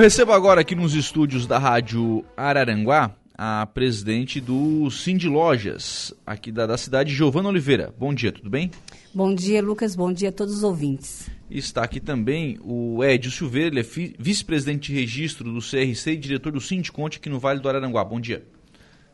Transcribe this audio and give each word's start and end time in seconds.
recebo 0.00 0.32
agora 0.32 0.62
aqui 0.62 0.74
nos 0.74 0.94
estúdios 0.94 1.46
da 1.46 1.58
Rádio 1.58 2.24
Araranguá 2.34 3.14
a 3.36 3.66
presidente 3.66 4.40
do 4.40 4.90
Cindy 4.90 5.28
Lojas, 5.28 6.14
aqui 6.26 6.50
da, 6.50 6.66
da 6.66 6.78
cidade, 6.78 7.14
Giovana 7.14 7.50
Oliveira. 7.50 7.94
Bom 7.98 8.14
dia, 8.14 8.32
tudo 8.32 8.48
bem? 8.48 8.70
Bom 9.14 9.34
dia, 9.34 9.62
Lucas. 9.62 9.94
Bom 9.94 10.10
dia 10.10 10.30
a 10.30 10.32
todos 10.32 10.56
os 10.56 10.62
ouvintes. 10.62 11.28
Está 11.50 11.82
aqui 11.82 12.00
também 12.00 12.58
o 12.62 13.04
Edio 13.04 13.30
Silveira, 13.30 13.68
ele 13.68 13.80
é 13.80 14.14
vice-presidente 14.18 14.90
de 14.90 14.98
registro 14.98 15.52
do 15.52 15.60
CRC 15.60 16.12
e 16.12 16.16
diretor 16.16 16.52
do 16.52 16.62
Sindiconte 16.62 17.18
aqui 17.18 17.28
no 17.28 17.38
Vale 17.38 17.60
do 17.60 17.68
Araranguá. 17.68 18.02
Bom 18.02 18.18
dia. 18.18 18.42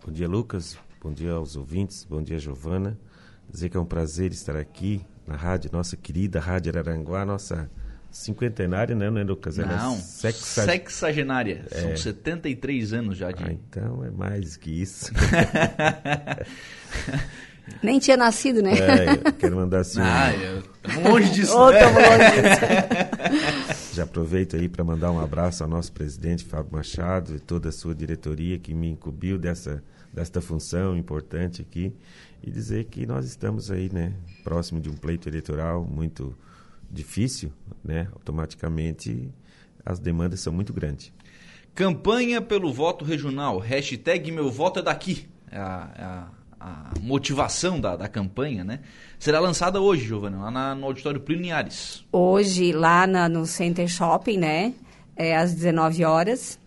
Bom 0.06 0.12
dia, 0.12 0.28
Lucas. 0.28 0.78
Bom 1.02 1.12
dia 1.12 1.32
aos 1.32 1.56
ouvintes. 1.56 2.06
Bom 2.08 2.22
dia, 2.22 2.38
Giovana. 2.38 2.96
Dizer 3.50 3.70
que 3.70 3.76
é 3.76 3.80
um 3.80 3.86
prazer 3.86 4.30
estar 4.30 4.54
aqui 4.54 5.00
na 5.26 5.34
rádio, 5.34 5.68
nossa 5.72 5.96
querida 5.96 6.38
Rádio 6.38 6.70
Araranguá, 6.70 7.24
nossa 7.24 7.68
cinquentenária, 8.16 8.94
né, 8.94 9.10
né 9.10 9.22
Lucas? 9.22 9.58
Ela 9.58 9.72
é 9.72 9.76
Não, 9.76 9.94
é 9.94 10.32
sexagenária. 10.32 11.64
É. 11.70 11.80
São 11.80 11.96
73 11.96 12.92
anos 12.92 13.16
já 13.16 13.30
de... 13.30 13.44
Ah, 13.44 13.52
então 13.52 14.04
é 14.04 14.10
mais 14.10 14.56
que 14.56 14.70
isso. 14.82 15.12
Nem 17.82 17.98
tinha 17.98 18.16
nascido, 18.16 18.62
né? 18.62 18.72
É, 18.72 19.32
quero 19.32 19.56
mandar 19.56 19.80
assim. 19.80 20.00
Ah, 20.06 20.30
um... 20.98 21.10
longe 21.10 21.30
disso. 21.32 21.56
oh, 21.56 21.70
né? 21.70 21.80
longe 21.84 22.30
disso. 22.42 22.60
Já 23.94 24.04
aproveito 24.04 24.54
aí 24.56 24.68
para 24.68 24.84
mandar 24.84 25.10
um 25.10 25.18
abraço 25.18 25.64
ao 25.64 25.68
nosso 25.68 25.92
presidente 25.92 26.44
Fábio 26.44 26.72
Machado 26.72 27.34
e 27.34 27.40
toda 27.40 27.70
a 27.70 27.72
sua 27.72 27.94
diretoria 27.94 28.58
que 28.58 28.72
me 28.72 28.88
incumbiu 28.90 29.38
dessa, 29.38 29.82
desta 30.12 30.40
função 30.40 30.96
importante 30.96 31.62
aqui 31.62 31.92
e 32.42 32.50
dizer 32.50 32.84
que 32.84 33.04
nós 33.06 33.26
estamos 33.26 33.70
aí, 33.70 33.90
né, 33.92 34.12
próximo 34.44 34.80
de 34.80 34.88
um 34.88 34.94
pleito 34.94 35.28
eleitoral 35.28 35.84
muito 35.84 36.36
difícil, 36.90 37.52
né? 37.84 38.08
Automaticamente 38.12 39.30
as 39.84 39.98
demandas 39.98 40.40
são 40.40 40.52
muito 40.52 40.72
grandes. 40.72 41.12
Campanha 41.74 42.40
pelo 42.40 42.72
voto 42.72 43.04
regional. 43.04 43.58
Hashtag 43.58 44.32
meu 44.32 44.50
voto 44.50 44.80
é 44.80 44.82
daqui. 44.82 45.28
É 45.50 45.58
a, 45.58 45.90
é 45.96 46.02
a, 46.02 46.28
a 46.58 46.90
motivação 47.00 47.80
da, 47.80 47.96
da 47.96 48.08
campanha, 48.08 48.64
né? 48.64 48.80
Será 49.18 49.38
lançada 49.38 49.80
hoje, 49.80 50.06
Giovana, 50.06 50.38
lá 50.38 50.50
na, 50.50 50.74
no 50.74 50.86
Auditório 50.86 51.20
Plínio 51.20 51.54
Hoje, 52.10 52.72
lá 52.72 53.06
na, 53.06 53.28
no 53.28 53.46
Center 53.46 53.86
Shopping, 53.88 54.38
né? 54.38 54.74
É, 55.14 55.36
às 55.36 55.54
19 55.54 56.04
horas. 56.04 56.58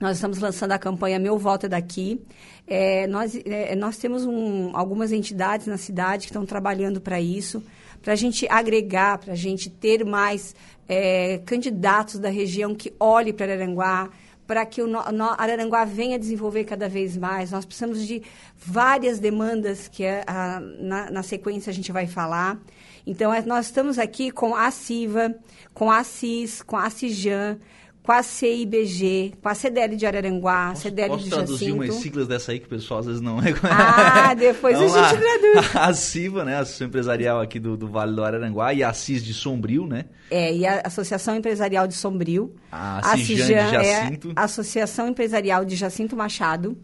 Nós 0.00 0.16
estamos 0.16 0.38
lançando 0.38 0.72
a 0.72 0.78
campanha 0.78 1.18
Meu 1.18 1.38
Voto 1.38 1.66
é 1.66 1.68
Daqui. 1.68 2.20
É, 2.66 3.06
nós, 3.06 3.38
é, 3.44 3.76
nós 3.76 3.98
temos 3.98 4.24
um, 4.24 4.74
algumas 4.74 5.12
entidades 5.12 5.66
na 5.66 5.76
cidade 5.76 6.22
que 6.26 6.30
estão 6.30 6.46
trabalhando 6.46 7.00
para 7.00 7.20
isso 7.20 7.62
para 8.02 8.12
a 8.12 8.16
gente 8.16 8.46
agregar, 8.48 9.18
para 9.18 9.32
a 9.32 9.36
gente 9.36 9.68
ter 9.68 10.04
mais 10.04 10.54
é, 10.88 11.38
candidatos 11.44 12.18
da 12.18 12.28
região 12.28 12.74
que 12.74 12.92
olhem 12.98 13.32
para 13.32 13.52
Araranguá, 13.52 14.10
para 14.46 14.66
que 14.66 14.82
o 14.82 14.86
no, 14.88 14.98
Araranguá 15.38 15.84
venha 15.84 16.18
desenvolver 16.18 16.64
cada 16.64 16.88
vez 16.88 17.16
mais. 17.16 17.52
Nós 17.52 17.64
precisamos 17.64 18.04
de 18.04 18.20
várias 18.56 19.20
demandas 19.20 19.86
que 19.86 20.04
a, 20.04 20.24
a, 20.26 20.60
na, 20.60 21.10
na, 21.10 21.22
sequência 21.22 21.70
a 21.70 21.72
gente 21.72 21.92
vai 21.92 22.08
falar. 22.08 22.58
Então, 23.06 23.32
é, 23.32 23.40
nós 23.42 23.66
estamos 23.66 23.96
aqui 23.96 24.32
com 24.32 24.56
a 24.56 24.70
CIVA, 24.72 25.36
com 25.72 25.88
a 25.88 26.02
CIS, 26.02 26.62
com 26.62 26.76
a 26.76 26.90
CIJAN, 26.90 27.58
com 28.02 28.12
a 28.12 28.22
CIBG, 28.22 29.34
com 29.42 29.48
a 29.48 29.54
CDL 29.54 29.94
de 29.94 30.06
Araranguá, 30.06 30.70
posso, 30.70 30.82
CDL 30.82 31.08
posso 31.10 31.24
de 31.24 31.30
traduzir 31.30 31.66
Jacinto. 31.66 31.74
umas 31.74 31.94
siglas 31.94 32.28
dessa 32.28 32.52
aí 32.52 32.58
que 32.58 32.66
o 32.66 32.68
pessoal 32.68 33.00
às 33.00 33.06
vezes 33.06 33.20
não 33.20 33.38
reconhece? 33.38 33.80
Ah, 33.80 34.34
depois 34.34 34.76
a 34.76 34.86
gente 34.86 35.20
traduz. 35.20 35.76
A 35.76 35.92
CIVA, 35.92 36.44
né, 36.44 36.56
a 36.56 36.60
Associação 36.60 36.86
Empresarial 36.88 37.40
aqui 37.40 37.60
do, 37.60 37.76
do 37.76 37.88
Vale 37.88 38.14
do 38.14 38.24
Araranguá, 38.24 38.72
e 38.72 38.82
a 38.82 38.92
CIS 38.92 39.24
de 39.24 39.34
Sombrio, 39.34 39.86
né? 39.86 40.06
É, 40.30 40.54
e 40.54 40.66
a 40.66 40.80
Associação 40.84 41.36
Empresarial 41.36 41.86
de 41.86 41.94
Sombrio. 41.94 42.54
A, 42.72 43.12
a 43.12 43.16
CIJAN 43.16 43.46
de 43.46 43.70
Jacinto. 43.70 44.28
É 44.30 44.32
a 44.36 44.44
Associação 44.44 45.08
Empresarial 45.08 45.64
de 45.64 45.76
Jacinto 45.76 46.16
Machado. 46.16 46.76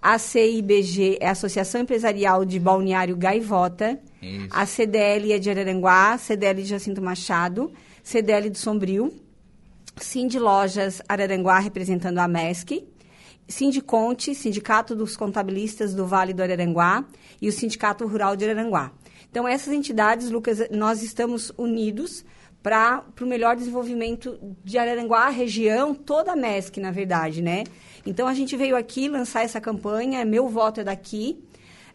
A 0.00 0.18
CIBG 0.18 1.18
é 1.20 1.28
a 1.28 1.32
Associação 1.32 1.80
Empresarial 1.80 2.44
de 2.44 2.60
Balneário 2.60 3.16
Gaivota. 3.16 3.98
Isso. 4.22 4.48
A 4.50 4.66
CDL 4.66 5.32
é 5.32 5.38
de 5.38 5.50
Araranguá, 5.50 6.16
CDL 6.18 6.62
de 6.62 6.68
Jacinto 6.68 7.02
Machado, 7.02 7.72
CDL 8.02 8.50
de 8.50 8.58
Sombrio. 8.58 9.12
Cindy 9.98 10.38
Lojas 10.38 11.00
Araranguá, 11.08 11.58
representando 11.58 12.18
a 12.18 12.28
MESC, 12.28 12.86
Sindiconte, 13.48 14.34
Sindicato 14.34 14.94
dos 14.94 15.16
Contabilistas 15.16 15.94
do 15.94 16.06
Vale 16.06 16.34
do 16.34 16.42
Araranguá 16.42 17.04
e 17.40 17.48
o 17.48 17.52
Sindicato 17.52 18.06
Rural 18.06 18.36
de 18.36 18.44
Araranguá. 18.44 18.92
Então, 19.30 19.46
essas 19.46 19.72
entidades, 19.72 20.30
Lucas, 20.30 20.68
nós 20.70 21.02
estamos 21.02 21.52
unidos 21.56 22.24
para 22.62 23.04
o 23.20 23.26
melhor 23.26 23.54
desenvolvimento 23.54 24.38
de 24.64 24.76
Araranguá, 24.76 25.26
a 25.26 25.30
região, 25.30 25.94
toda 25.94 26.32
a 26.32 26.36
MESC, 26.36 26.80
na 26.80 26.90
verdade, 26.90 27.40
né? 27.40 27.64
Então, 28.04 28.26
a 28.26 28.34
gente 28.34 28.56
veio 28.56 28.76
aqui 28.76 29.08
lançar 29.08 29.44
essa 29.44 29.60
campanha, 29.60 30.24
Meu 30.24 30.48
Voto 30.48 30.80
é 30.80 30.84
Daqui, 30.84 31.42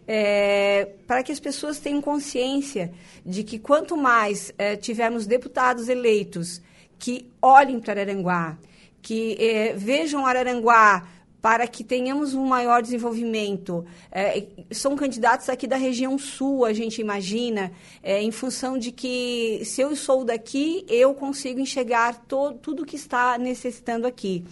é, 0.08 0.90
para 1.06 1.22
que 1.24 1.32
as 1.32 1.40
pessoas 1.40 1.80
tenham 1.80 2.02
consciência 2.02 2.92
de 3.26 3.44
que 3.44 3.60
quanto 3.60 3.98
mais 3.98 4.54
é, 4.58 4.76
tivermos 4.76 5.28
deputados 5.28 5.90
eleitos 5.90 6.62
que 7.02 7.26
olhem 7.42 7.80
para 7.80 8.02
Araranguá, 8.02 8.60
que 9.02 9.36
eh, 9.40 9.74
vejam 9.76 10.24
Araranguá 10.24 11.08
para 11.42 11.66
que 11.68 11.84
tenhamos 11.84 12.36
um 12.36 12.46
maior 12.46 12.84
desenvolvimento. 12.84 13.84
É, 14.12 14.46
são 14.70 14.96
candidatos 14.96 15.50
aqui 15.50 15.66
da 15.66 15.78
região 15.78 16.16
sul, 16.20 16.64
a 16.64 16.72
gente 16.72 17.02
imagina, 17.02 17.72
é, 18.04 18.22
em 18.22 18.30
função 18.30 18.78
de 18.78 18.92
que 18.92 19.64
se 19.66 19.82
eu 19.82 19.96
sou 19.96 20.24
daqui, 20.24 20.86
eu 20.88 21.16
consigo 21.16 21.60
enxergar 21.60 22.24
todo, 22.28 22.60
tudo 22.60 22.86
que 22.86 22.96
está 22.96 23.36
necessitando 23.40 24.06
aqui. 24.06 24.46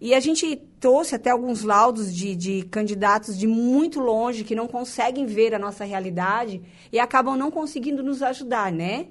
E 0.00 0.14
a 0.14 0.20
gente 0.20 0.54
trouxe 0.78 1.16
até 1.16 1.30
alguns 1.30 1.64
laudos 1.64 2.14
de, 2.14 2.36
de 2.36 2.62
candidatos 2.70 3.36
de 3.36 3.48
muito 3.48 3.98
longe 3.98 4.44
que 4.44 4.54
não 4.54 4.68
conseguem 4.68 5.26
ver 5.26 5.52
a 5.52 5.58
nossa 5.58 5.84
realidade 5.84 6.62
e 6.92 7.00
acabam 7.00 7.36
não 7.36 7.50
conseguindo 7.50 8.00
nos 8.04 8.22
ajudar, 8.22 8.70
né? 8.70 9.08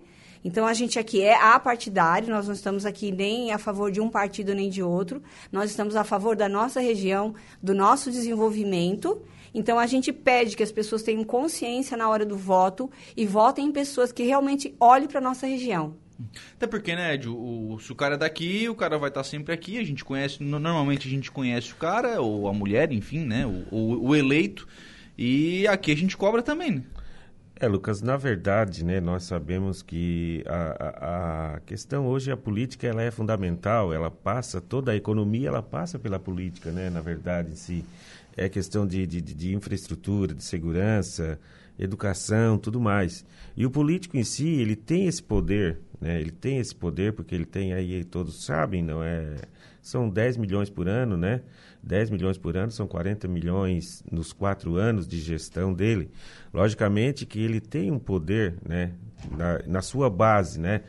Então, 0.48 0.66
a 0.66 0.74
gente 0.74 0.98
aqui 0.98 1.22
é 1.22 1.36
apartidário, 1.36 2.30
nós 2.30 2.48
não 2.48 2.54
estamos 2.54 2.86
aqui 2.86 3.12
nem 3.12 3.52
a 3.52 3.58
favor 3.58 3.92
de 3.92 4.00
um 4.00 4.10
partido 4.10 4.56
nem 4.56 4.70
de 4.70 4.82
outro, 4.82 5.22
nós 5.52 5.70
estamos 5.70 5.94
a 5.94 6.06
favor 6.06 6.38
da 6.38 6.48
nossa 6.48 6.80
região, 6.80 7.36
do 7.62 7.76
nosso 7.76 8.10
desenvolvimento. 8.10 9.22
Então, 9.54 9.78
a 9.78 9.86
gente 9.86 10.14
pede 10.14 10.56
que 10.56 10.64
as 10.64 10.72
pessoas 10.72 11.04
tenham 11.04 11.26
consciência 11.26 11.98
na 11.98 12.08
hora 12.08 12.26
do 12.26 12.38
voto 12.38 12.90
e 13.18 13.26
votem 13.26 13.66
em 13.66 13.74
pessoas 13.74 14.14
que 14.14 14.24
realmente 14.24 14.74
olhem 14.80 15.06
para 15.06 15.20
a 15.20 15.22
nossa 15.22 15.46
região. 15.46 15.98
Até 16.56 16.66
porque, 16.66 16.96
né, 16.96 17.16
Ed, 17.16 17.28
o, 17.28 17.78
se 17.82 17.92
o 17.92 17.96
cara 17.96 18.16
é 18.16 18.18
daqui, 18.18 18.70
o 18.70 18.76
cara 18.76 18.98
vai 18.98 19.10
estar 19.10 19.26
sempre 19.26 19.54
aqui, 19.54 19.78
a 19.78 19.84
gente 19.84 20.06
conhece, 20.06 20.42
normalmente 20.42 21.10
a 21.10 21.12
gente 21.12 21.30
conhece 21.30 21.74
o 21.74 21.76
cara, 21.76 22.22
ou 22.22 22.48
a 22.48 22.54
mulher, 22.54 22.90
enfim, 22.94 23.20
né, 23.20 23.46
o, 23.46 23.66
o, 23.70 24.08
o 24.08 24.16
eleito, 24.16 24.66
e 25.18 25.68
aqui 25.68 25.92
a 25.92 25.96
gente 25.96 26.16
cobra 26.16 26.42
também, 26.42 26.72
né? 26.72 26.84
É, 27.60 27.68
Lucas, 27.68 28.04
na 28.04 28.16
verdade, 28.16 28.86
né, 28.86 29.02
nós 29.02 29.24
sabemos 29.24 29.82
que 29.82 30.44
a, 30.46 30.54
a, 30.54 31.56
a, 31.56 31.60
questão 31.62 32.06
hoje, 32.06 32.32
a 32.32 32.38
política, 32.38 32.86
ela 32.86 33.02
é 33.02 33.10
fundamental, 33.10 33.92
ela 33.92 34.12
passa, 34.12 34.62
toda 34.62 34.92
a 34.92 34.96
economia, 34.96 35.48
ela 35.48 35.64
passa 35.64 35.98
pela 35.98 36.20
política, 36.20 36.72
né, 36.72 36.92
na 36.92 37.02
verdade, 37.02 37.58
si. 37.58 37.84
É 38.36 38.48
questão 38.48 38.86
de, 38.86 39.08
de, 39.08 39.22
de 39.22 39.56
infraestrutura, 39.56 40.36
de 40.36 40.44
segurança, 40.44 41.40
educação, 41.80 42.60
tudo 42.60 42.80
mais. 42.80 43.26
E 43.56 43.66
o 43.66 43.72
político 43.72 44.18
em 44.18 44.24
si, 44.24 44.48
ele 44.48 44.76
tem 44.76 45.08
esse 45.08 45.24
poder, 45.24 45.80
né, 46.00 46.20
ele 46.20 46.32
tem 46.32 46.60
esse 46.60 46.76
poder, 46.76 47.14
porque 47.14 47.34
ele 47.34 47.46
tem 47.46 47.74
aí, 47.74 48.04
todos 48.04 48.46
sabem, 48.46 48.84
não 48.84 49.04
é... 49.04 49.36
São 49.82 50.10
10 50.10 50.38
milhões 50.38 50.70
por 50.70 50.88
ano, 50.90 51.16
né? 51.16 51.42
10 51.82 52.10
milhões 52.10 52.38
por 52.38 52.58
ano, 52.58 52.72
são 52.72 52.86
40 52.86 53.28
milhões 53.28 54.04
nos 54.12 54.34
quatro 54.34 54.76
anos 54.76 55.08
de 55.08 55.18
gestão 55.20 55.74
dele. 55.74 56.12
Logicamente 56.54 57.26
que 57.26 57.40
ele 57.40 57.62
tem 57.62 57.90
um 57.90 58.00
poder 58.00 58.56
né, 58.68 58.92
na, 59.32 59.62
na 59.66 59.82
sua 59.82 60.10
base, 60.10 60.60
né? 60.60 60.82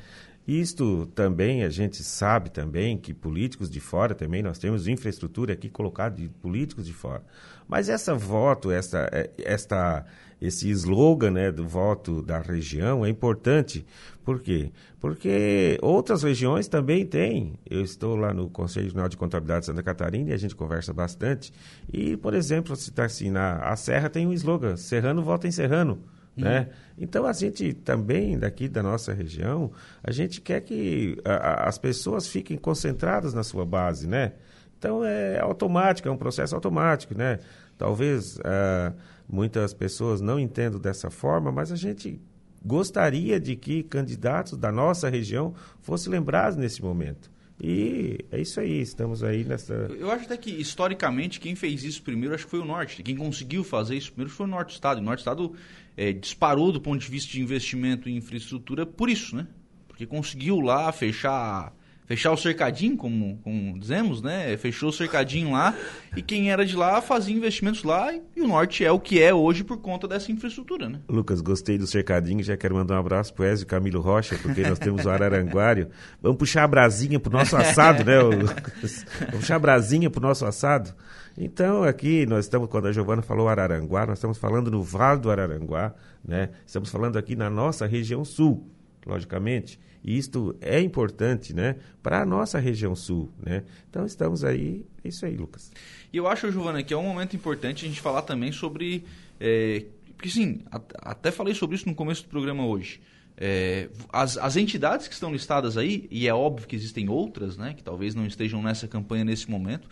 Isto 0.48 1.04
também, 1.14 1.62
a 1.62 1.68
gente 1.68 2.02
sabe 2.02 2.48
também 2.48 2.96
que 2.96 3.12
políticos 3.12 3.68
de 3.68 3.80
fora 3.80 4.14
também, 4.14 4.42
nós 4.42 4.58
temos 4.58 4.88
infraestrutura 4.88 5.52
aqui 5.52 5.68
colocada 5.68 6.16
de 6.16 6.26
políticos 6.26 6.86
de 6.86 6.92
fora. 6.94 7.22
Mas 7.68 7.90
essa 7.90 8.14
voto, 8.14 8.70
essa, 8.70 9.10
é, 9.12 9.30
esta, 9.44 10.06
esse 10.40 10.70
slogan 10.70 11.32
né, 11.32 11.52
do 11.52 11.68
voto 11.68 12.22
da 12.22 12.38
região 12.38 13.04
é 13.04 13.10
importante. 13.10 13.84
Por 14.28 14.42
quê? 14.42 14.70
Porque 15.00 15.78
outras 15.80 16.22
regiões 16.22 16.68
também 16.68 17.06
têm. 17.06 17.58
Eu 17.64 17.80
estou 17.80 18.14
lá 18.14 18.30
no 18.30 18.50
Conselho 18.50 18.84
Regional 18.84 19.08
de 19.08 19.16
Contabilidade 19.16 19.60
de 19.60 19.66
Santa 19.68 19.82
Catarina 19.82 20.28
e 20.28 20.32
a 20.34 20.36
gente 20.36 20.54
conversa 20.54 20.92
bastante. 20.92 21.50
E, 21.90 22.14
por 22.14 22.34
exemplo, 22.34 22.76
citar 22.76 23.06
assim, 23.06 23.30
na, 23.30 23.56
a 23.60 23.74
Serra 23.74 24.10
tem 24.10 24.26
um 24.26 24.32
slogan, 24.34 24.76
Serrano 24.76 25.22
vota 25.22 25.48
em 25.48 25.50
Serrano. 25.50 26.02
Né? 26.36 26.68
Então 26.98 27.24
a 27.24 27.32
gente 27.32 27.72
também 27.72 28.38
daqui 28.38 28.68
da 28.68 28.82
nossa 28.82 29.14
região, 29.14 29.72
a 30.04 30.10
gente 30.10 30.42
quer 30.42 30.60
que 30.60 31.16
a, 31.24 31.32
a, 31.32 31.68
as 31.70 31.78
pessoas 31.78 32.28
fiquem 32.28 32.58
concentradas 32.58 33.32
na 33.32 33.42
sua 33.42 33.64
base, 33.64 34.06
né? 34.06 34.34
Então 34.78 35.02
é 35.02 35.40
automático, 35.40 36.06
é 36.06 36.12
um 36.12 36.18
processo 36.18 36.54
automático, 36.54 37.16
né? 37.16 37.38
Talvez 37.78 38.36
uh, 38.36 38.94
muitas 39.26 39.72
pessoas 39.72 40.20
não 40.20 40.38
entendam 40.38 40.78
dessa 40.78 41.08
forma, 41.08 41.50
mas 41.50 41.72
a 41.72 41.76
gente 41.76 42.20
gostaria 42.64 43.38
de 43.38 43.56
que 43.56 43.82
candidatos 43.82 44.56
da 44.56 44.72
nossa 44.72 45.08
região 45.08 45.54
fossem 45.80 46.12
lembrados 46.12 46.56
nesse 46.56 46.82
momento. 46.82 47.30
E 47.60 48.24
é 48.30 48.40
isso 48.40 48.60
aí, 48.60 48.80
estamos 48.80 49.24
aí 49.24 49.42
nessa. 49.42 49.74
Eu 49.98 50.10
acho 50.12 50.26
até 50.26 50.36
que, 50.36 50.50
historicamente, 50.50 51.40
quem 51.40 51.56
fez 51.56 51.82
isso 51.82 52.02
primeiro 52.02 52.34
acho 52.34 52.44
que 52.44 52.50
foi 52.50 52.60
o 52.60 52.64
Norte. 52.64 53.02
Quem 53.02 53.16
conseguiu 53.16 53.64
fazer 53.64 53.96
isso 53.96 54.12
primeiro 54.12 54.30
foi 54.30 54.46
o 54.46 54.48
Norte 54.48 54.74
Estado. 54.74 54.98
O 54.98 55.02
Norte 55.02 55.20
Estado 55.20 55.52
é, 55.96 56.12
disparou 56.12 56.70
do 56.70 56.80
ponto 56.80 57.00
de 57.00 57.10
vista 57.10 57.32
de 57.32 57.40
investimento 57.40 58.08
em 58.08 58.16
infraestrutura 58.16 58.86
por 58.86 59.10
isso, 59.10 59.34
né? 59.34 59.48
Porque 59.88 60.06
conseguiu 60.06 60.60
lá 60.60 60.92
fechar 60.92 61.74
fechar 62.08 62.32
o 62.32 62.36
cercadinho, 62.36 62.96
como, 62.96 63.38
como 63.44 63.78
dizemos, 63.78 64.22
né? 64.22 64.56
Fechou 64.56 64.88
o 64.88 64.92
cercadinho 64.92 65.52
lá 65.52 65.74
e 66.16 66.22
quem 66.22 66.50
era 66.50 66.64
de 66.64 66.74
lá 66.74 67.02
fazia 67.02 67.36
investimentos 67.36 67.84
lá 67.84 68.12
e 68.34 68.40
o 68.40 68.48
norte 68.48 68.82
é 68.82 68.90
o 68.90 68.98
que 68.98 69.22
é 69.22 69.32
hoje 69.32 69.62
por 69.62 69.76
conta 69.76 70.08
dessa 70.08 70.32
infraestrutura, 70.32 70.88
né? 70.88 71.00
Lucas, 71.06 71.42
gostei 71.42 71.76
do 71.76 71.86
cercadinho, 71.86 72.42
já 72.42 72.56
quero 72.56 72.74
mandar 72.74 72.96
um 72.96 73.00
abraço 73.00 73.34
pro 73.34 73.44
Ezio 73.44 73.66
Camilo 73.66 74.00
Rocha, 74.00 74.38
porque 74.40 74.62
nós 74.62 74.78
temos 74.78 75.04
o 75.04 75.10
Araranguário. 75.10 75.90
Vamos 76.22 76.38
puxar 76.38 76.64
a 76.64 76.68
brasinha 76.68 77.20
pro 77.20 77.30
nosso 77.30 77.54
assado, 77.54 78.02
né, 78.02 78.18
Lucas? 78.20 79.04
Vamos 79.20 79.40
puxar 79.40 79.56
a 79.56 79.60
brasinha 79.60 80.08
pro 80.08 80.22
nosso 80.22 80.46
assado. 80.46 80.94
Então, 81.36 81.84
aqui 81.84 82.24
nós 82.26 82.46
estamos, 82.46 82.68
quando 82.68 82.88
a 82.88 82.92
Giovana 82.92 83.22
falou 83.22 83.48
Araranguá, 83.48 84.06
nós 84.06 84.18
estamos 84.18 84.38
falando 84.38 84.70
no 84.70 84.82
Vale 84.82 85.20
do 85.20 85.30
Araranguá, 85.30 85.94
né? 86.26 86.50
Estamos 86.66 86.90
falando 86.90 87.16
aqui 87.16 87.36
na 87.36 87.48
nossa 87.48 87.86
região 87.86 88.24
sul, 88.24 88.66
logicamente. 89.08 89.78
E 90.04 90.16
isto 90.16 90.56
é 90.60 90.80
importante, 90.80 91.52
né, 91.52 91.76
para 92.02 92.22
a 92.22 92.26
nossa 92.26 92.58
região 92.58 92.94
sul, 92.94 93.32
né? 93.44 93.64
Então 93.90 94.06
estamos 94.06 94.44
aí, 94.44 94.86
é 95.04 95.08
isso 95.08 95.26
aí, 95.26 95.36
Lucas. 95.36 95.72
E 96.12 96.16
eu 96.16 96.28
acho, 96.28 96.50
Giovana, 96.52 96.82
que 96.82 96.94
é 96.94 96.96
um 96.96 97.02
momento 97.02 97.34
importante 97.34 97.84
a 97.84 97.88
gente 97.88 98.00
falar 98.00 98.22
também 98.22 98.52
sobre, 98.52 99.04
é, 99.40 99.84
porque 100.16 100.30
sim, 100.30 100.60
até 101.02 101.30
falei 101.30 101.54
sobre 101.54 101.76
isso 101.76 101.88
no 101.88 101.94
começo 101.94 102.22
do 102.22 102.28
programa 102.28 102.64
hoje. 102.64 103.00
É, 103.36 103.88
as, 104.12 104.36
as 104.36 104.56
entidades 104.56 105.06
que 105.06 105.14
estão 105.14 105.32
listadas 105.32 105.76
aí, 105.76 106.08
e 106.10 106.26
é 106.26 106.34
óbvio 106.34 106.66
que 106.66 106.74
existem 106.74 107.08
outras, 107.08 107.56
né, 107.56 107.74
que 107.74 107.82
talvez 107.82 108.14
não 108.14 108.26
estejam 108.26 108.62
nessa 108.62 108.88
campanha 108.88 109.24
nesse 109.24 109.50
momento, 109.50 109.88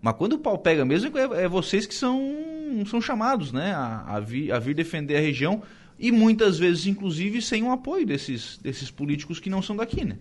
mas 0.00 0.14
quando 0.14 0.34
o 0.34 0.38
pau 0.38 0.58
pega 0.58 0.84
mesmo, 0.84 1.16
é, 1.18 1.44
é 1.44 1.48
vocês 1.48 1.86
que 1.86 1.94
são, 1.94 2.20
são 2.86 3.00
chamados 3.00 3.52
né, 3.52 3.72
a, 3.72 4.04
a, 4.06 4.20
vir, 4.20 4.52
a 4.52 4.58
vir 4.58 4.74
defender 4.74 5.16
a 5.16 5.20
região 5.20 5.62
e 5.98 6.12
muitas 6.12 6.58
vezes, 6.58 6.86
inclusive, 6.86 7.40
sem 7.40 7.62
o 7.62 7.70
apoio 7.70 8.06
desses, 8.06 8.58
desses 8.58 8.90
políticos 8.90 9.40
que 9.40 9.50
não 9.50 9.62
são 9.62 9.76
daqui, 9.76 10.04
né? 10.04 10.18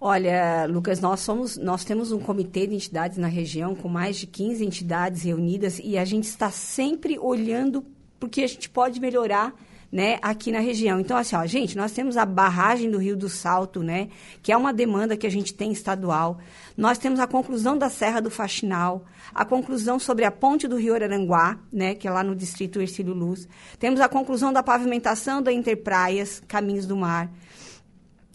Olha, 0.00 0.64
Lucas, 0.66 1.00
nós 1.00 1.20
somos, 1.20 1.56
nós 1.56 1.84
temos 1.84 2.12
um 2.12 2.20
comitê 2.20 2.66
de 2.66 2.74
entidades 2.74 3.18
na 3.18 3.26
região 3.26 3.74
com 3.74 3.88
mais 3.88 4.16
de 4.16 4.26
15 4.28 4.64
entidades 4.64 5.22
reunidas 5.24 5.80
e 5.82 5.98
a 5.98 6.04
gente 6.04 6.24
está 6.24 6.50
sempre 6.50 7.18
olhando 7.18 7.84
porque 8.20 8.42
a 8.42 8.46
gente 8.46 8.70
pode 8.70 9.00
melhorar 9.00 9.52
né, 9.90 10.18
aqui 10.20 10.52
na 10.52 10.60
região. 10.60 11.00
Então, 11.00 11.16
assim, 11.16 11.34
ó, 11.34 11.44
gente, 11.46 11.76
nós 11.76 11.92
temos 11.92 12.16
a 12.16 12.26
barragem 12.26 12.90
do 12.90 12.98
Rio 12.98 13.16
do 13.16 13.28
Salto, 13.28 13.82
né, 13.82 14.08
que 14.42 14.52
é 14.52 14.56
uma 14.56 14.72
demanda 14.72 15.16
que 15.16 15.26
a 15.26 15.30
gente 15.30 15.54
tem 15.54 15.72
estadual. 15.72 16.38
Nós 16.76 16.98
temos 16.98 17.18
a 17.18 17.26
conclusão 17.26 17.76
da 17.76 17.88
Serra 17.88 18.20
do 18.20 18.30
Faxinal, 18.30 19.04
a 19.34 19.44
conclusão 19.44 19.98
sobre 19.98 20.24
a 20.24 20.30
ponte 20.30 20.68
do 20.68 20.76
Rio 20.76 20.94
Araranguá, 20.94 21.58
né, 21.72 21.94
que 21.94 22.06
é 22.06 22.10
lá 22.10 22.22
no 22.22 22.36
distrito 22.36 22.80
Ercílio 22.80 23.14
Luz. 23.14 23.48
Temos 23.78 24.00
a 24.00 24.08
conclusão 24.08 24.52
da 24.52 24.62
pavimentação 24.62 25.42
da 25.42 25.52
Interpraias, 25.52 26.42
Caminhos 26.46 26.86
do 26.86 26.96
Mar. 26.96 27.30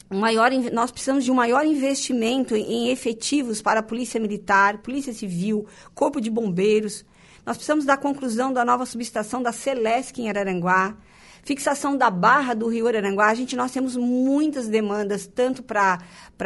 Maior, 0.10 0.52
nós 0.72 0.92
precisamos 0.92 1.24
de 1.24 1.32
um 1.32 1.36
maior 1.36 1.66
investimento 1.66 2.56
em 2.56 2.90
efetivos 2.90 3.62
para 3.62 3.80
a 3.80 3.84
Polícia 3.84 4.20
Militar, 4.20 4.78
Polícia 4.80 5.12
Civil, 5.12 5.66
Corpo 5.96 6.22
de 6.22 6.30
Bombeiros. 6.30 7.04
Nós 7.46 7.58
precisamos 7.58 7.84
da 7.84 7.98
conclusão 7.98 8.54
da 8.54 8.64
nova 8.64 8.86
subestação 8.86 9.42
da 9.42 9.52
Celesc 9.52 10.20
em 10.22 10.30
Araranguá. 10.30 10.96
Fixação 11.44 11.98
da 11.98 12.10
barra 12.10 12.54
do 12.54 12.70
Rio 12.70 12.88
Araranguá, 12.88 13.28
a 13.28 13.36
gente, 13.36 13.54
nós 13.54 13.70
temos 13.70 13.98
muitas 13.98 14.70
demandas, 14.70 15.28
tanto 15.28 15.62
para 15.62 16.00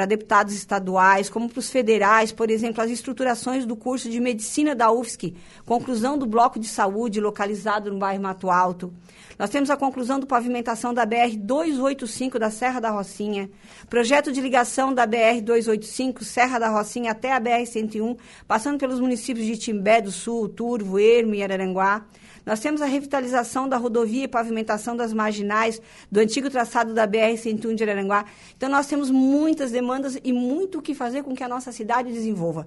deputados 0.07 0.55
estaduais 0.55 1.29
como 1.29 1.47
para 1.47 1.59
os 1.59 1.69
federais, 1.69 2.31
por 2.31 2.49
exemplo, 2.49 2.83
as 2.83 2.89
estruturações 2.89 3.63
do 3.63 3.75
curso 3.75 4.09
de 4.09 4.19
medicina 4.19 4.73
da 4.73 4.91
UFSC, 4.91 5.35
conclusão 5.67 6.17
do 6.17 6.25
bloco 6.25 6.59
de 6.59 6.67
saúde 6.67 7.21
localizado 7.21 7.91
no 7.91 7.99
bairro 7.99 8.23
Mato 8.23 8.49
Alto. 8.49 8.91
Nós 9.37 9.51
temos 9.51 9.69
a 9.69 9.77
conclusão 9.77 10.19
do 10.19 10.25
pavimentação 10.25 10.93
da 10.93 11.05
BR-285 11.05 12.39
da 12.39 12.49
Serra 12.49 12.79
da 12.79 12.89
Rocinha, 12.89 13.49
projeto 13.87 14.31
de 14.31 14.41
ligação 14.41 14.91
da 14.91 15.05
BR-285 15.05 16.23
Serra 16.23 16.57
da 16.57 16.69
Rocinha 16.69 17.11
até 17.11 17.31
a 17.31 17.39
BR-101, 17.39 18.17
passando 18.47 18.79
pelos 18.79 18.99
municípios 18.99 19.45
de 19.45 19.55
Timbé 19.55 20.01
do 20.01 20.11
Sul, 20.11 20.49
Turvo, 20.49 20.97
Ermo 20.97 21.35
e 21.35 21.43
Araranguá. 21.43 22.05
Nós 22.47 22.61
temos 22.61 22.81
a 22.81 22.85
revitalização 22.85 23.67
da 23.67 23.77
rodovia 23.77 24.23
e 24.23 24.27
pavimentação 24.27 24.95
das 24.95 25.13
marginais 25.13 25.81
do 26.09 26.19
antigo 26.19 26.49
traçado 26.49 26.93
da 26.93 27.05
BR-101 27.05 27.75
de 27.75 27.83
Araranguá. 27.83 28.25
Então, 28.55 28.69
nós 28.69 28.87
temos 28.87 29.11
muitas 29.11 29.69
demandas 29.69 30.17
e 30.23 30.31
muito 30.31 30.79
o 30.79 30.81
que 30.81 30.95
fazer 30.95 31.23
com 31.23 31.35
que 31.35 31.43
a 31.43 31.47
nossa 31.47 31.71
cidade 31.71 32.11
desenvolva. 32.11 32.65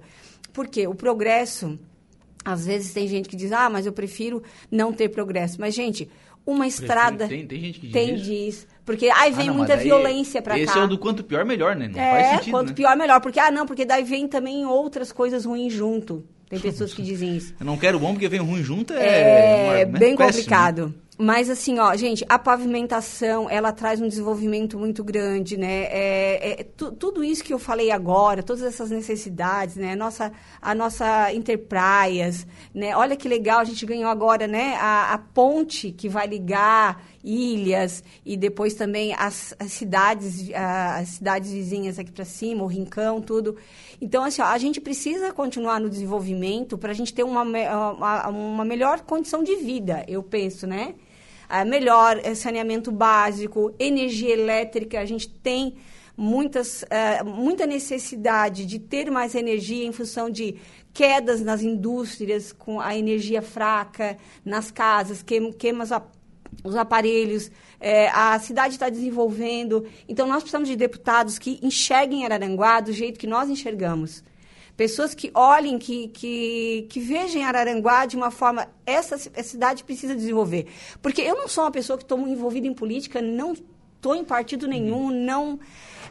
Por 0.53 0.67
quê? 0.67 0.87
O 0.87 0.93
progresso, 0.93 1.79
às 2.45 2.65
vezes 2.65 2.93
tem 2.93 3.07
gente 3.07 3.27
que 3.27 3.35
diz, 3.35 3.51
ah, 3.51 3.69
mas 3.69 3.87
eu 3.87 3.91
prefiro 3.91 4.43
não 4.69 4.93
ter 4.93 5.09
progresso. 5.09 5.59
Mas, 5.59 5.73
gente, 5.73 6.07
uma 6.45 6.67
estrada. 6.67 7.27
Tem, 7.27 7.45
tem 7.45 7.59
gente 7.59 7.79
que 7.79 7.87
diz. 7.87 7.93
Tem, 7.93 8.15
diz. 8.15 8.67
Porque 8.85 9.09
aí 9.09 9.31
vem 9.31 9.47
ah, 9.47 9.51
não, 9.51 9.57
muita 9.57 9.77
violência 9.77 10.41
pra 10.41 10.57
esse 10.57 10.65
cá. 10.65 10.71
Esse 10.71 10.79
é 10.79 10.83
o 10.83 10.87
do 10.87 10.97
quanto 10.97 11.23
pior, 11.23 11.45
melhor, 11.45 11.75
né? 11.75 11.87
Não 11.87 11.99
é, 11.99 12.11
faz 12.11 12.29
sentido. 12.37 12.51
Quanto 12.51 12.69
né? 12.69 12.73
pior, 12.75 12.97
melhor. 12.97 13.21
Porque, 13.21 13.39
ah, 13.39 13.51
não, 13.51 13.65
porque 13.65 13.85
daí 13.85 14.03
vem 14.03 14.27
também 14.27 14.65
outras 14.65 15.11
coisas 15.11 15.45
ruins 15.45 15.71
junto. 15.71 16.25
Tem 16.49 16.59
pessoas 16.59 16.93
que 16.93 17.01
dizem 17.01 17.37
isso. 17.37 17.53
Eu 17.57 17.65
não 17.65 17.77
quero 17.77 17.97
bom 17.97 18.11
porque 18.11 18.27
vem 18.27 18.41
ruim 18.41 18.61
junto, 18.61 18.93
é, 18.93 19.81
é 19.81 19.85
bem 19.85 20.17
péssimo. 20.17 20.39
complicado. 20.39 20.93
Mas 21.21 21.51
assim, 21.51 21.77
ó, 21.77 21.95
gente, 21.95 22.25
a 22.27 22.39
pavimentação, 22.39 23.47
ela 23.47 23.71
traz 23.71 24.01
um 24.01 24.07
desenvolvimento 24.07 24.75
muito 24.75 25.03
grande, 25.03 25.55
né? 25.55 25.83
É, 25.83 26.61
é 26.61 26.63
tu, 26.63 26.91
tudo 26.91 27.23
isso 27.23 27.43
que 27.43 27.53
eu 27.53 27.59
falei 27.59 27.91
agora, 27.91 28.41
todas 28.41 28.63
essas 28.63 28.89
necessidades, 28.89 29.75
né? 29.75 29.95
Nossa, 29.95 30.31
a 30.59 30.73
nossa 30.73 31.31
Interpraias, 31.31 32.47
né? 32.73 32.97
Olha 32.97 33.15
que 33.15 33.29
legal, 33.29 33.59
a 33.59 33.63
gente 33.63 33.85
ganhou 33.85 34.09
agora, 34.09 34.47
né? 34.47 34.75
A, 34.77 35.13
a 35.13 35.17
ponte 35.19 35.91
que 35.91 36.09
vai 36.09 36.25
ligar 36.25 37.05
ilhas 37.23 38.03
e 38.25 38.35
depois 38.35 38.73
também 38.73 39.13
as, 39.13 39.53
as 39.59 39.71
cidades, 39.73 40.49
as 40.55 41.07
cidades 41.09 41.51
vizinhas 41.51 41.99
aqui 41.99 42.11
para 42.11 42.25
cima, 42.25 42.63
o 42.63 42.67
Rincão, 42.67 43.21
tudo. 43.21 43.57
Então, 44.01 44.23
assim, 44.23 44.41
ó, 44.41 44.45
a 44.45 44.57
gente 44.57 44.81
precisa 44.81 45.31
continuar 45.31 45.79
no 45.79 45.87
desenvolvimento 45.87 46.79
para 46.79 46.89
a 46.89 46.95
gente 46.95 47.13
ter 47.13 47.23
uma, 47.23 47.43
uma, 47.43 48.27
uma 48.27 48.65
melhor 48.65 49.01
condição 49.01 49.43
de 49.43 49.57
vida, 49.57 50.03
eu 50.07 50.23
penso, 50.23 50.65
né? 50.65 50.95
A 51.51 51.65
melhor 51.65 52.17
eh, 52.23 52.33
saneamento 52.33 52.93
básico, 52.93 53.73
energia 53.77 54.31
elétrica, 54.31 55.01
a 55.01 55.05
gente 55.05 55.27
tem 55.27 55.75
muitas, 56.15 56.83
uh, 56.83 57.25
muita 57.25 57.65
necessidade 57.65 58.65
de 58.65 58.79
ter 58.79 59.11
mais 59.11 59.35
energia 59.35 59.85
em 59.85 59.91
função 59.91 60.29
de 60.29 60.55
quedas 60.93 61.41
nas 61.41 61.61
indústrias 61.61 62.53
com 62.53 62.79
a 62.79 62.95
energia 62.95 63.41
fraca, 63.41 64.17
nas 64.45 64.71
casas, 64.71 65.21
queimas 65.57 65.91
a 65.91 66.01
os 66.63 66.75
aparelhos, 66.75 67.49
é, 67.79 68.09
a 68.09 68.37
cidade 68.39 68.75
está 68.75 68.89
desenvolvendo. 68.89 69.85
Então, 70.07 70.27
nós 70.27 70.43
precisamos 70.43 70.69
de 70.69 70.75
deputados 70.75 71.39
que 71.39 71.59
enxerguem 71.61 72.25
Araranguá 72.25 72.81
do 72.81 72.91
jeito 72.91 73.19
que 73.19 73.25
nós 73.25 73.49
enxergamos. 73.49 74.23
Pessoas 74.81 75.13
que 75.13 75.29
olhem, 75.35 75.77
que, 75.77 76.07
que, 76.07 76.87
que 76.89 76.99
vejam 76.99 77.43
Araranguá 77.43 78.07
de 78.07 78.17
uma 78.17 78.31
forma. 78.31 78.67
Essa, 78.83 79.13
essa 79.13 79.43
cidade 79.43 79.83
precisa 79.83 80.15
desenvolver. 80.15 80.65
Porque 81.03 81.21
eu 81.21 81.35
não 81.37 81.47
sou 81.47 81.65
uma 81.65 81.69
pessoa 81.69 81.97
que 81.97 82.03
estou 82.03 82.17
envolvida 82.27 82.65
em 82.65 82.73
política, 82.73 83.21
não 83.21 83.53
estou 83.53 84.15
em 84.15 84.23
partido 84.23 84.67
nenhum, 84.67 85.11
não. 85.11 85.59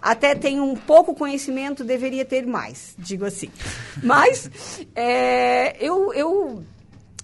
Até 0.01 0.37
tenho 0.37 0.63
um 0.63 0.77
pouco 0.77 1.17
conhecimento, 1.17 1.83
deveria 1.83 2.25
ter 2.25 2.47
mais, 2.47 2.95
digo 2.97 3.25
assim. 3.25 3.51
Mas 4.05 4.49
é, 4.95 5.77
eu, 5.85 6.15
eu 6.15 6.63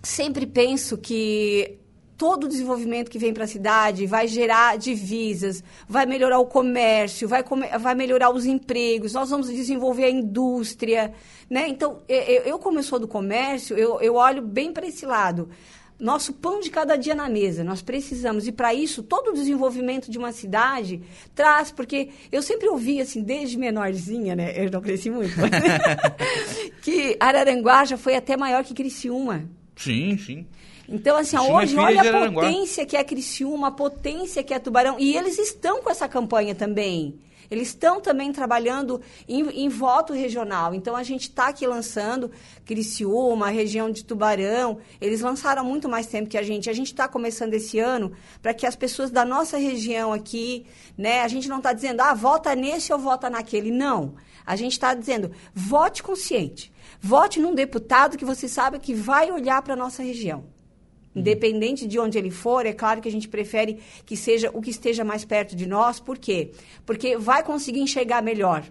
sempre 0.02 0.46
penso 0.46 0.98
que 0.98 1.78
todo 2.16 2.44
o 2.44 2.48
desenvolvimento 2.48 3.10
que 3.10 3.18
vem 3.18 3.32
para 3.32 3.44
a 3.44 3.48
cidade 3.48 4.06
vai 4.06 4.26
gerar 4.26 4.78
divisas, 4.78 5.62
vai 5.88 6.06
melhorar 6.06 6.38
o 6.38 6.46
comércio, 6.46 7.28
vai, 7.28 7.44
vai 7.78 7.94
melhorar 7.94 8.30
os 8.30 8.46
empregos, 8.46 9.12
nós 9.12 9.30
vamos 9.30 9.48
desenvolver 9.48 10.04
a 10.04 10.10
indústria. 10.10 11.12
Né? 11.48 11.68
Então, 11.68 12.00
eu, 12.08 12.42
eu 12.42 12.58
como 12.58 12.78
eu 12.78 12.82
sou 12.82 12.98
do 12.98 13.06
comércio, 13.06 13.76
eu, 13.76 14.00
eu 14.00 14.14
olho 14.14 14.42
bem 14.42 14.72
para 14.72 14.86
esse 14.86 15.04
lado. 15.04 15.48
Nosso 15.98 16.34
pão 16.34 16.60
de 16.60 16.68
cada 16.68 16.94
dia 16.94 17.14
na 17.14 17.26
mesa, 17.26 17.64
nós 17.64 17.80
precisamos. 17.80 18.46
E 18.46 18.52
para 18.52 18.74
isso, 18.74 19.02
todo 19.02 19.28
o 19.30 19.32
desenvolvimento 19.32 20.10
de 20.10 20.18
uma 20.18 20.30
cidade 20.30 21.00
traz, 21.34 21.70
porque 21.70 22.10
eu 22.30 22.42
sempre 22.42 22.68
ouvi, 22.68 23.00
assim, 23.00 23.22
desde 23.22 23.56
menorzinha, 23.56 24.36
né? 24.36 24.52
Eu 24.62 24.70
não 24.70 24.82
cresci 24.82 25.08
muito, 25.08 25.32
mas, 25.40 25.50
que 26.82 27.16
Araranguá 27.18 27.86
já 27.86 27.96
foi 27.96 28.14
até 28.14 28.36
maior 28.36 28.62
que 28.62 28.74
Criciúma. 28.74 29.48
Sim, 29.74 30.18
sim. 30.18 30.46
Então, 30.88 31.16
assim, 31.16 31.36
hoje, 31.36 31.76
olha 31.76 32.00
a 32.00 32.32
potência 32.32 32.86
que 32.86 32.96
é 32.96 33.02
Criciúma, 33.02 33.68
a 33.68 33.72
potência 33.72 34.42
que 34.42 34.54
é 34.54 34.58
Tubarão. 34.58 34.96
E 34.98 35.16
eles 35.16 35.38
estão 35.38 35.82
com 35.82 35.90
essa 35.90 36.08
campanha 36.08 36.54
também. 36.54 37.18
eles 37.48 37.68
estão 37.68 38.00
também 38.00 38.32
trabalhando 38.32 39.00
em, 39.28 39.64
em, 39.64 39.68
voto 39.68 40.12
regional. 40.12 40.74
Então, 40.74 40.96
a 40.96 41.02
gente 41.02 41.22
está 41.22 41.48
aqui 41.48 41.66
lançando 41.66 42.30
Criciúma, 42.64 43.48
região 43.50 43.90
de 43.90 44.04
Tubarão. 44.04 44.78
Eles 45.00 45.20
lançaram 45.20 45.64
muito 45.64 45.88
mais 45.88 46.06
tempo 46.06 46.28
que 46.28 46.38
a 46.38 46.42
gente. 46.42 46.70
A 46.70 46.72
gente 46.72 46.88
está 46.88 47.08
começando 47.08 47.54
esse 47.54 47.78
ano 47.78 48.12
para 48.40 48.54
que 48.54 48.66
as 48.66 48.76
pessoas 48.76 49.10
da 49.10 49.24
nossa 49.24 49.58
região 49.58 50.12
aqui, 50.12 50.66
né? 50.96 51.22
A 51.22 51.28
gente 51.28 51.48
não 51.48 51.58
está 51.58 51.72
dizendo, 51.72 52.00
ah, 52.00 52.14
vota 52.14 52.54
nesse 52.54 52.92
ou 52.92 52.98
vota 52.98 53.28
naquele. 53.28 53.70
Não. 53.70 54.14
A 54.44 54.54
gente 54.54 54.72
está 54.72 54.94
dizendo, 54.94 55.32
vote 55.52 56.02
consciente. 56.02 56.72
Vote 57.00 57.40
num 57.40 57.54
deputado 57.54 58.16
que 58.16 58.24
você 58.24 58.48
sabe 58.48 58.78
que 58.78 58.94
vai 58.94 59.30
olhar 59.30 59.60
para 59.62 59.74
a 59.74 59.76
nossa 59.76 60.02
região. 60.02 60.55
Independente 61.16 61.86
de 61.86 61.98
onde 61.98 62.18
ele 62.18 62.30
for, 62.30 62.66
é 62.66 62.72
claro 62.72 63.00
que 63.00 63.08
a 63.08 63.12
gente 63.12 63.26
prefere 63.26 63.78
que 64.04 64.16
seja 64.16 64.50
o 64.52 64.60
que 64.60 64.70
esteja 64.70 65.02
mais 65.02 65.24
perto 65.24 65.56
de 65.56 65.66
nós. 65.66 65.98
Por 65.98 66.18
quê? 66.18 66.50
Porque 66.84 67.16
vai 67.16 67.42
conseguir 67.42 67.80
enxergar 67.80 68.22
melhor 68.22 68.64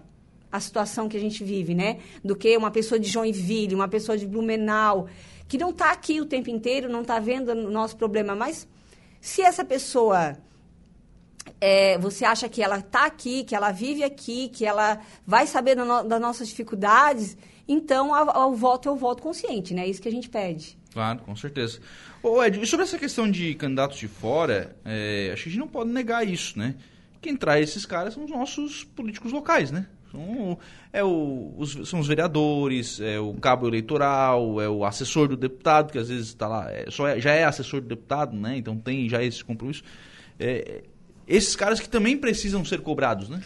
a 0.50 0.60
situação 0.60 1.08
que 1.08 1.16
a 1.16 1.20
gente 1.20 1.42
vive, 1.42 1.74
né? 1.74 1.98
Do 2.24 2.36
que 2.36 2.56
uma 2.56 2.70
pessoa 2.70 2.98
de 2.98 3.08
Joinville, 3.08 3.74
uma 3.74 3.88
pessoa 3.88 4.16
de 4.16 4.26
Blumenau, 4.26 5.08
que 5.48 5.58
não 5.58 5.70
está 5.70 5.90
aqui 5.90 6.20
o 6.20 6.24
tempo 6.24 6.48
inteiro, 6.48 6.88
não 6.88 7.02
está 7.02 7.18
vendo 7.18 7.50
o 7.50 7.70
nosso 7.70 7.96
problema. 7.96 8.34
Mas 8.36 8.68
se 9.20 9.42
essa 9.42 9.64
pessoa 9.64 10.36
é, 11.60 11.98
você 11.98 12.24
acha 12.24 12.48
que 12.48 12.62
ela 12.62 12.78
está 12.78 13.06
aqui, 13.06 13.44
que 13.44 13.54
ela 13.54 13.70
vive 13.72 14.02
aqui, 14.02 14.48
que 14.48 14.64
ela 14.64 15.00
vai 15.26 15.46
saber 15.46 15.76
no, 15.76 16.02
das 16.02 16.20
nossas 16.20 16.48
dificuldades, 16.48 17.36
então 17.68 18.10
o 18.12 18.54
voto 18.54 18.88
é 18.88 18.92
o 18.92 18.96
voto 18.96 19.22
consciente, 19.22 19.74
né? 19.74 19.82
É 19.82 19.88
isso 19.88 20.00
que 20.00 20.08
a 20.08 20.12
gente 20.12 20.28
pede. 20.28 20.78
Claro, 20.92 21.20
com 21.20 21.36
certeza. 21.36 21.80
Ô 22.26 22.42
Ed, 22.42 22.60
e 22.60 22.66
sobre 22.66 22.82
essa 22.82 22.98
questão 22.98 23.30
de 23.30 23.54
candidatos 23.54 23.98
de 23.98 24.08
fora, 24.08 24.74
é, 24.84 25.30
acho 25.32 25.44
que 25.44 25.48
a 25.48 25.52
gente 25.52 25.60
não 25.60 25.68
pode 25.68 25.90
negar 25.90 26.26
isso, 26.26 26.58
né? 26.58 26.74
Quem 27.22 27.36
traz 27.36 27.70
esses 27.70 27.86
caras 27.86 28.14
são 28.14 28.24
os 28.24 28.30
nossos 28.32 28.82
políticos 28.82 29.30
locais, 29.30 29.70
né? 29.70 29.86
São, 30.10 30.58
é 30.92 31.04
o, 31.04 31.54
os, 31.56 31.88
são 31.88 32.00
os 32.00 32.08
vereadores, 32.08 33.00
é 33.00 33.20
o 33.20 33.32
cabo 33.34 33.68
eleitoral, 33.68 34.60
é 34.60 34.68
o 34.68 34.84
assessor 34.84 35.28
do 35.28 35.36
deputado, 35.36 35.92
que 35.92 35.98
às 35.98 36.08
vezes 36.08 36.26
está 36.26 36.48
lá, 36.48 36.68
é, 36.68 36.86
só 36.90 37.06
é, 37.06 37.20
já 37.20 37.30
é 37.30 37.44
assessor 37.44 37.80
do 37.80 37.86
deputado, 37.86 38.36
né? 38.36 38.56
Então 38.56 38.76
tem 38.76 39.08
já 39.08 39.22
esse 39.22 39.44
compromisso. 39.44 39.84
É, 40.36 40.82
esses 41.28 41.54
caras 41.54 41.78
que 41.78 41.88
também 41.88 42.16
precisam 42.16 42.64
ser 42.64 42.80
cobrados, 42.80 43.28
né? 43.28 43.40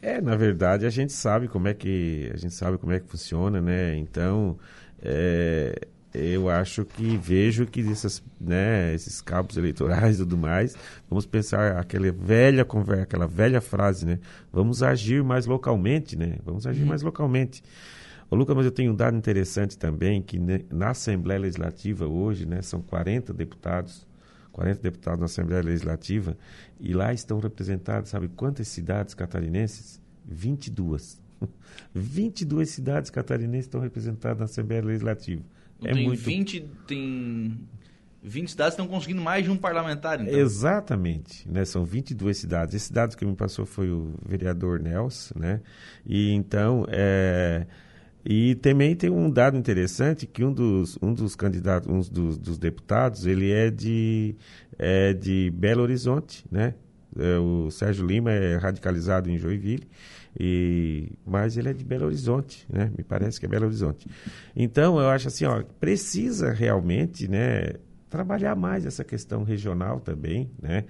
É, 0.00 0.22
na 0.22 0.36
verdade 0.36 0.86
a 0.86 0.90
gente 0.90 1.12
sabe 1.12 1.48
como 1.48 1.68
é 1.68 1.74
que 1.74 2.30
a 2.32 2.38
gente 2.38 2.54
sabe 2.54 2.78
como 2.78 2.94
é 2.94 2.98
que 2.98 3.08
funciona, 3.08 3.60
né? 3.60 3.94
Então, 3.94 4.58
é, 5.02 5.86
eu 6.14 6.50
acho 6.50 6.84
que 6.84 7.16
vejo 7.16 7.66
que 7.66 7.80
essas, 7.90 8.22
né, 8.40 8.94
esses 8.94 9.20
cabos 9.20 9.56
eleitorais 9.56 10.16
e 10.16 10.18
tudo 10.18 10.36
mais, 10.36 10.76
vamos 11.08 11.24
pensar 11.24 11.78
aquela 11.78 12.12
velha 12.12 12.64
conversa, 12.64 13.02
aquela 13.04 13.26
velha 13.26 13.60
frase, 13.60 14.04
né? 14.04 14.18
Vamos 14.52 14.82
agir 14.82 15.24
mais 15.24 15.46
localmente, 15.46 16.16
né? 16.16 16.36
Vamos 16.44 16.66
agir 16.66 16.82
uhum. 16.82 16.88
mais 16.88 17.02
localmente. 17.02 17.62
Ô, 18.30 18.36
Lucas, 18.36 18.56
mas 18.56 18.64
eu 18.66 18.72
tenho 18.72 18.92
um 18.92 18.94
dado 18.94 19.16
interessante 19.16 19.76
também, 19.76 20.22
que 20.22 20.38
na 20.70 20.90
Assembleia 20.90 21.40
Legislativa 21.40 22.06
hoje, 22.06 22.46
né, 22.46 22.62
são 22.62 22.80
40 22.80 23.32
deputados, 23.32 24.06
40 24.52 24.80
deputados 24.82 25.20
na 25.20 25.26
Assembleia 25.26 25.62
Legislativa, 25.62 26.36
e 26.80 26.92
lá 26.92 27.12
estão 27.12 27.38
representadas, 27.40 28.08
sabe 28.08 28.28
quantas 28.28 28.68
cidades 28.68 29.14
catarinenses? 29.14 30.00
22. 30.24 31.20
22 31.94 32.68
cidades 32.70 33.10
catarinenses 33.10 33.66
estão 33.66 33.80
representadas 33.80 34.38
na 34.38 34.44
Assembleia 34.44 34.82
Legislativa. 34.82 35.42
É 35.84 35.92
tem 35.92 36.06
muito... 36.06 36.20
20, 36.20 36.60
tem 36.86 37.58
20 38.22 38.50
cidades 38.50 38.74
estão 38.74 38.86
conseguindo 38.86 39.20
mais 39.20 39.44
de 39.44 39.50
um 39.50 39.56
parlamentar, 39.56 40.20
então. 40.20 40.38
Exatamente, 40.38 41.48
né? 41.48 41.64
São 41.64 41.84
22 41.84 42.36
cidades. 42.36 42.74
Esse 42.74 42.92
dado 42.92 43.16
que 43.16 43.24
me 43.24 43.34
passou 43.34 43.66
foi 43.66 43.90
o 43.90 44.14
vereador 44.24 44.80
Nelson, 44.80 45.34
né? 45.38 45.60
E 46.06 46.30
então, 46.32 46.86
é... 46.88 47.66
E 48.24 48.54
também 48.54 48.94
tem 48.94 49.10
um 49.10 49.28
dado 49.28 49.56
interessante 49.56 50.26
que 50.28 50.44
um 50.44 50.52
dos, 50.52 50.96
um 51.02 51.12
dos 51.12 51.34
candidatos, 51.34 51.90
um 51.90 51.98
dos, 51.98 52.38
dos 52.38 52.56
deputados, 52.56 53.26
ele 53.26 53.50
é 53.50 53.68
de, 53.68 54.36
é 54.78 55.12
de 55.12 55.50
Belo 55.50 55.82
Horizonte, 55.82 56.44
né? 56.48 56.74
É, 57.18 57.38
o 57.38 57.70
Sérgio 57.70 58.06
Lima 58.06 58.30
é 58.30 58.56
radicalizado 58.56 59.30
em 59.30 59.38
Joinville 59.38 59.88
e, 60.38 61.12
mas 61.26 61.56
ele 61.56 61.68
é 61.68 61.72
de 61.72 61.84
Belo 61.84 62.06
Horizonte, 62.06 62.66
né? 62.68 62.90
Me 62.96 63.04
parece 63.04 63.38
que 63.38 63.46
é 63.46 63.48
Belo 63.48 63.66
Horizonte. 63.66 64.06
Então, 64.56 64.98
eu 64.98 65.08
acho 65.08 65.28
assim, 65.28 65.44
ó, 65.44 65.62
precisa 65.78 66.52
realmente, 66.52 67.28
né, 67.28 67.74
trabalhar 68.08 68.54
mais 68.54 68.84
essa 68.84 69.04
questão 69.04 69.42
regional 69.42 70.00
também, 70.00 70.50
né? 70.60 70.84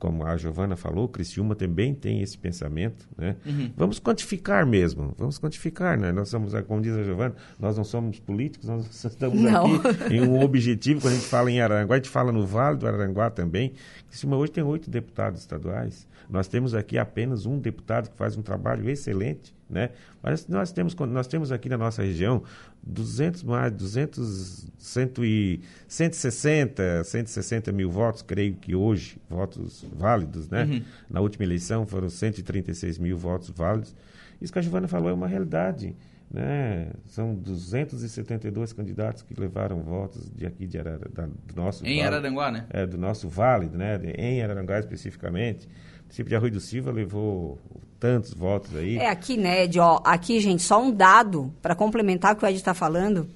Como 0.00 0.26
a 0.26 0.34
Giovana 0.36 0.76
falou, 0.76 1.06
Criciúma 1.06 1.54
também 1.54 1.94
tem 1.94 2.22
esse 2.22 2.36
pensamento, 2.36 3.06
né? 3.16 3.36
Uhum. 3.44 3.70
Vamos 3.76 4.00
quantificar 4.00 4.66
mesmo, 4.66 5.14
vamos 5.18 5.38
quantificar, 5.38 5.98
né? 5.98 6.10
Nós 6.10 6.30
somos, 6.30 6.54
como 6.66 6.80
diz 6.80 6.96
a 6.96 7.04
Giovana, 7.04 7.36
nós 7.58 7.76
não 7.76 7.84
somos 7.84 8.18
políticos, 8.18 8.66
nós 8.66 8.86
estamos 9.04 9.38
não. 9.38 9.76
aqui 9.76 10.14
em 10.14 10.22
um 10.22 10.40
objetivo, 10.40 11.02
quando 11.02 11.12
a 11.12 11.16
gente 11.16 11.28
fala 11.28 11.50
em 11.50 11.60
Aranguá, 11.60 11.96
a 11.96 11.98
gente 11.98 12.08
fala 12.08 12.32
no 12.32 12.46
Vale 12.46 12.78
do 12.78 12.88
Aranguá 12.88 13.28
também. 13.28 13.74
Criciúma 14.08 14.38
hoje 14.38 14.52
tem 14.52 14.64
oito 14.64 14.90
deputados 14.90 15.40
estaduais, 15.40 16.08
nós 16.30 16.48
temos 16.48 16.74
aqui 16.74 16.96
apenas 16.96 17.44
um 17.44 17.58
deputado 17.58 18.08
que 18.08 18.16
faz 18.16 18.38
um 18.38 18.42
trabalho 18.42 18.88
excelente, 18.88 19.54
né? 19.70 19.90
Mas 20.22 20.46
nós 20.48 20.72
temos, 20.72 20.94
nós 20.94 21.26
temos 21.26 21.52
aqui 21.52 21.68
na 21.68 21.78
nossa 21.78 22.02
região 22.02 22.42
200 22.82 23.42
mais, 23.42 23.72
200, 23.72 24.66
100 24.76 25.10
e, 25.20 25.60
160, 25.86 27.04
160 27.04 27.72
mil 27.72 27.90
votos, 27.90 28.22
creio 28.22 28.54
que 28.54 28.74
hoje, 28.74 29.16
votos 29.28 29.86
válidos, 29.96 30.48
né? 30.48 30.64
Uhum. 30.64 30.82
Na 31.08 31.20
última 31.20 31.44
eleição 31.44 31.86
foram 31.86 32.08
136 32.08 32.98
mil 32.98 33.16
votos 33.16 33.50
válidos. 33.50 33.94
Isso 34.40 34.52
que 34.52 34.58
a 34.58 34.62
Giovana 34.62 34.88
falou 34.88 35.10
é 35.10 35.12
uma 35.12 35.28
realidade. 35.28 35.94
Né? 36.32 36.92
São 37.06 37.34
272 37.34 38.72
candidatos 38.72 39.22
que 39.22 39.34
levaram 39.38 39.82
votos 39.82 40.30
de 40.30 40.46
aqui 40.46 40.64
de 40.64 40.78
Arara, 40.78 41.10
da, 41.12 41.26
do 41.26 41.56
nosso 41.56 41.84
em 41.84 41.96
vale, 41.96 42.06
Araranguá, 42.06 42.52
né? 42.52 42.66
É, 42.70 42.86
do 42.86 42.96
nosso 42.96 43.28
vale, 43.28 43.66
né? 43.66 43.98
De, 43.98 44.12
em 44.12 44.40
Araranguá 44.40 44.78
especificamente. 44.78 45.66
O 45.66 46.02
município 46.02 46.28
de 46.28 46.36
Arroio 46.36 46.52
do 46.52 46.60
Silva 46.60 46.92
levou 46.92 47.58
tantos 47.98 48.32
votos 48.32 48.76
aí. 48.76 48.96
É 48.96 49.08
aqui, 49.08 49.36
né, 49.36 49.64
Ed, 49.64 49.80
ó, 49.80 50.00
aqui, 50.04 50.38
gente, 50.40 50.62
só 50.62 50.80
um 50.80 50.92
dado 50.92 51.52
para 51.60 51.74
complementar 51.74 52.32
o 52.32 52.36
que 52.36 52.44
o 52.44 52.48
Ed 52.48 52.56
está 52.56 52.74
falando. 52.74 53.28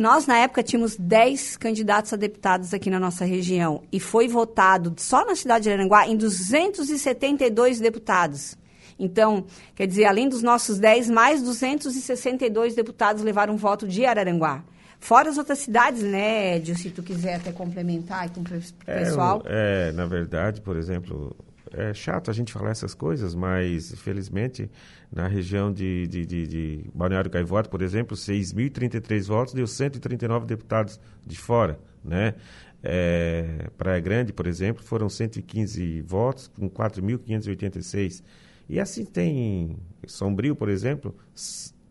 Nós, 0.00 0.26
na 0.26 0.38
época, 0.38 0.62
tínhamos 0.62 0.96
10 0.96 1.58
candidatos 1.58 2.10
a 2.14 2.16
deputados 2.16 2.72
aqui 2.72 2.88
na 2.88 2.98
nossa 2.98 3.22
região. 3.26 3.82
E 3.92 4.00
foi 4.00 4.26
votado, 4.28 4.94
só 4.96 5.26
na 5.26 5.36
cidade 5.36 5.64
de 5.64 5.70
Aranguá, 5.70 6.08
em 6.08 6.16
272 6.16 7.78
deputados. 7.78 8.56
Então, 8.98 9.44
quer 9.74 9.86
dizer, 9.86 10.06
além 10.06 10.26
dos 10.26 10.42
nossos 10.42 10.78
10, 10.78 11.10
mais 11.10 11.42
262 11.42 12.74
deputados 12.74 13.22
levaram 13.22 13.58
voto 13.58 13.86
de 13.86 14.06
Araranguá. 14.06 14.64
Fora 14.98 15.28
as 15.28 15.36
outras 15.36 15.58
cidades, 15.58 16.02
né, 16.02 16.56
Edio, 16.56 16.74
se 16.76 16.88
tu 16.88 17.02
quiser 17.02 17.34
até 17.34 17.52
complementar 17.52 18.30
com 18.30 18.40
o 18.40 18.44
pessoal. 18.86 19.42
É, 19.44 19.90
é, 19.90 19.92
na 19.92 20.06
verdade, 20.06 20.62
por 20.62 20.78
exemplo, 20.78 21.36
é 21.72 21.94
chato 21.94 22.30
a 22.30 22.34
gente 22.34 22.52
falar 22.52 22.70
essas 22.70 22.94
coisas, 22.94 23.34
mas 23.34 23.94
felizmente 23.96 24.70
na 25.10 25.26
região 25.26 25.72
de, 25.72 26.06
de, 26.06 26.26
de, 26.26 26.46
de 26.46 26.90
Balneário 26.94 27.30
Gaivota, 27.30 27.68
por 27.68 27.82
exemplo, 27.82 28.16
6.033 28.16 29.26
votos 29.26 29.54
deu 29.54 29.66
139 29.66 30.46
deputados 30.46 31.00
de 31.26 31.36
fora, 31.36 31.78
né? 32.04 32.34
É, 32.82 33.68
Praia 33.76 34.00
Grande, 34.00 34.32
por 34.32 34.46
exemplo, 34.46 34.82
foram 34.82 35.08
115 35.08 36.00
votos 36.02 36.48
com 36.48 36.68
4.586 36.70 38.22
e 38.68 38.78
assim 38.78 39.04
tem 39.04 39.76
Sombrio, 40.06 40.56
por 40.56 40.68
exemplo, 40.68 41.14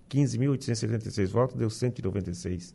15.876 0.10 1.28
votos, 1.28 1.56
deu 1.56 1.70
196. 1.70 2.74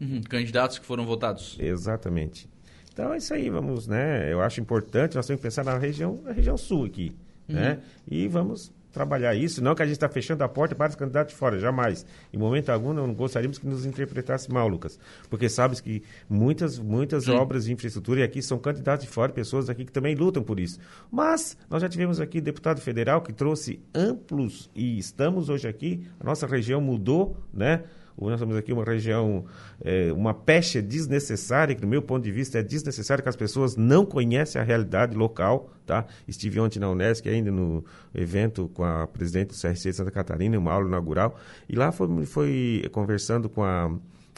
Uhum, 0.00 0.22
candidatos 0.22 0.78
que 0.78 0.84
foram 0.84 1.06
votados. 1.06 1.56
Exatamente. 1.58 2.48
Então 2.94 3.12
é 3.12 3.16
isso 3.16 3.34
aí, 3.34 3.50
vamos, 3.50 3.88
né? 3.88 4.32
Eu 4.32 4.40
acho 4.40 4.60
importante, 4.60 5.16
nós 5.16 5.26
temos 5.26 5.40
que 5.40 5.42
pensar 5.42 5.64
na 5.64 5.76
região, 5.76 6.20
na 6.22 6.30
região 6.30 6.56
sul 6.56 6.84
aqui, 6.84 7.14
uhum. 7.48 7.56
né? 7.56 7.80
E 8.08 8.28
vamos 8.28 8.72
trabalhar 8.92 9.34
isso, 9.34 9.60
não 9.60 9.74
que 9.74 9.82
a 9.82 9.84
gente 9.84 9.96
está 9.96 10.08
fechando 10.08 10.44
a 10.44 10.48
porta 10.48 10.76
para 10.76 10.90
os 10.90 10.94
candidatos 10.94 11.34
de 11.34 11.38
fora, 11.38 11.58
jamais. 11.58 12.06
Em 12.32 12.38
momento 12.38 12.70
algum, 12.70 12.92
não 12.92 13.12
gostaríamos 13.12 13.58
que 13.58 13.66
nos 13.66 13.84
interpretasse 13.84 14.48
mal, 14.48 14.68
Lucas, 14.68 14.96
porque 15.28 15.48
sabes 15.48 15.80
que 15.80 16.04
muitas, 16.30 16.78
muitas 16.78 17.26
obras 17.28 17.64
de 17.64 17.72
infraestrutura, 17.72 18.20
e 18.20 18.22
aqui 18.22 18.40
são 18.40 18.56
candidatos 18.56 19.04
de 19.04 19.10
fora, 19.10 19.32
pessoas 19.32 19.68
aqui 19.68 19.84
que 19.84 19.90
também 19.90 20.14
lutam 20.14 20.44
por 20.44 20.60
isso. 20.60 20.78
Mas 21.10 21.56
nós 21.68 21.82
já 21.82 21.88
tivemos 21.88 22.20
aqui 22.20 22.40
deputado 22.40 22.80
federal 22.80 23.20
que 23.20 23.32
trouxe 23.32 23.80
amplos, 23.92 24.70
e 24.72 24.96
estamos 24.96 25.48
hoje 25.48 25.66
aqui, 25.66 26.06
a 26.20 26.24
nossa 26.24 26.46
região 26.46 26.80
mudou, 26.80 27.36
né? 27.52 27.82
Nós 28.18 28.40
temos 28.40 28.56
aqui 28.56 28.72
uma 28.72 28.84
região, 28.84 29.44
é, 29.82 30.12
uma 30.12 30.32
pecha 30.32 30.80
desnecessária, 30.80 31.74
que 31.74 31.80
do 31.80 31.86
meu 31.86 32.00
ponto 32.00 32.22
de 32.22 32.30
vista 32.30 32.58
é 32.58 32.62
desnecessário, 32.62 33.22
que 33.22 33.28
as 33.28 33.36
pessoas 33.36 33.76
não 33.76 34.06
conhecem 34.06 34.60
a 34.60 34.64
realidade 34.64 35.16
local. 35.16 35.70
Tá? 35.84 36.06
Estive 36.26 36.60
ontem 36.60 36.78
na 36.78 36.88
Unesc, 36.90 37.28
ainda 37.28 37.50
no 37.50 37.84
evento 38.14 38.70
com 38.72 38.84
a 38.84 39.06
presidente 39.06 39.48
do 39.48 39.54
CRC 39.54 39.90
de 39.90 39.92
Santa 39.92 40.10
Catarina, 40.10 40.58
uma 40.58 40.72
aula 40.72 40.88
inaugural, 40.88 41.38
e 41.68 41.76
lá 41.76 41.92
foi, 41.92 42.24
foi 42.24 42.88
conversando 42.90 43.50
com 43.50 43.62
a 43.62 43.90